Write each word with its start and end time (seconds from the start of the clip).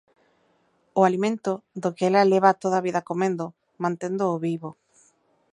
O 0.99 1.01
alimento 1.09 1.51
do 1.81 1.89
que 1.95 2.05
ela 2.09 2.29
leva 2.33 2.59
toda 2.61 2.75
a 2.77 2.85
vida 2.87 3.05
comendo, 3.09 3.45
manténdoo 3.83 4.41
vivo. 4.47 4.69